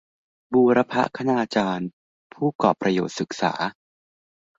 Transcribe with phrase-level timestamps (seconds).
[0.53, 1.89] บูรพคณาจารย์
[2.33, 3.53] ผู้กอปรประโยชน์ศึกษา